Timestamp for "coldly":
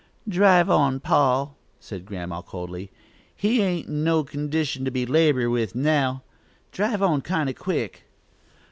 2.41-2.89